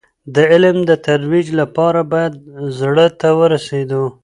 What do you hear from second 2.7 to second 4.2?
زړه ته ورسېدو.